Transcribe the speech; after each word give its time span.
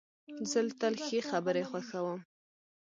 زه 0.51 0.59
تل 0.79 0.93
ښې 1.05 1.19
خبري 1.29 1.63
خوښوم. 1.69 2.19